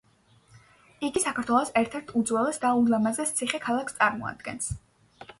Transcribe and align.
იგი 1.07 1.21
საქართველოს 1.25 1.71
ერთ-ერთ 1.81 2.09
უძველეს 2.19 2.59
და 2.63 2.71
ულამაზეს 2.79 3.33
ციხე-ქალაქს 3.41 3.99
წარმოადგენს. 3.99 4.71